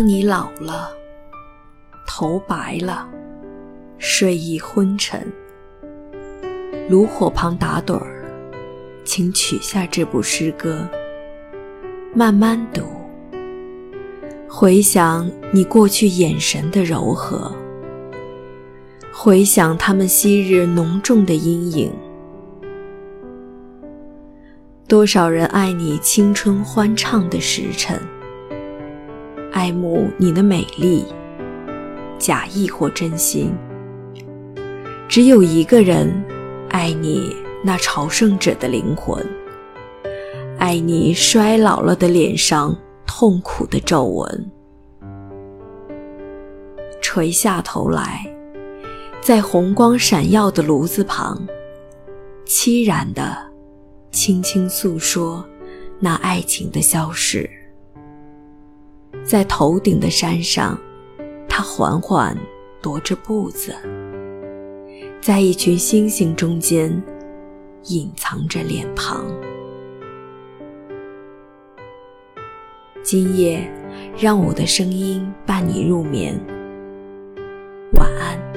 [0.00, 0.90] 当你老了，
[2.06, 3.06] 头白了，
[3.98, 5.30] 睡意昏沉，
[6.88, 8.24] 炉火旁打盹儿，
[9.04, 10.88] 请取下这部诗歌，
[12.14, 12.82] 慢慢读，
[14.48, 17.54] 回想你过去眼神的柔和，
[19.12, 21.92] 回想他们昔日浓重的阴影。
[24.88, 28.00] 多少人爱你青春欢畅的时辰，
[29.60, 31.04] 爱慕你的美丽，
[32.18, 33.52] 假意或真心。
[35.06, 36.10] 只有一个人
[36.70, 39.22] 爱你那朝圣者的灵魂，
[40.58, 42.74] 爱你衰老了的脸上
[43.06, 44.50] 痛苦的皱纹。
[47.02, 48.24] 垂下头来，
[49.20, 51.38] 在红光闪耀的炉子旁，
[52.46, 53.36] 凄然的。
[54.10, 55.44] 轻轻诉说
[55.98, 57.48] 那爱情的消逝，
[59.24, 60.78] 在头顶的山上，
[61.48, 62.36] 他缓缓
[62.82, 63.74] 踱着步子，
[65.20, 66.90] 在一群星星中间
[67.84, 69.24] 隐藏着脸庞。
[73.02, 73.70] 今夜，
[74.18, 76.38] 让我的声音伴你入眠。
[77.98, 78.49] 晚安。